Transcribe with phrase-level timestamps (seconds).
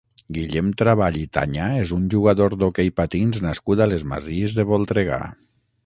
[0.35, 5.27] Guillem Trabal i Tañá és un jugador d'hoquei patins nascut a les Masies de Voltregà.